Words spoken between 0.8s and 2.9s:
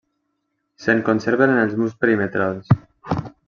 Se'n conserven els murs perimetrals.